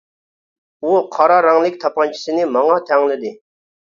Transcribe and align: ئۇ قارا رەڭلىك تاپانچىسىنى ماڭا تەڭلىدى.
ئۇ 0.83 0.93
قارا 1.15 1.35
رەڭلىك 1.47 1.77
تاپانچىسىنى 1.83 2.47
ماڭا 2.57 2.79
تەڭلىدى. 2.89 3.33